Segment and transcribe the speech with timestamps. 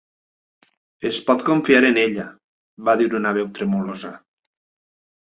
[1.09, 2.27] "Es pot confiar en ella",
[2.91, 4.17] va dir en una veu tremolosa.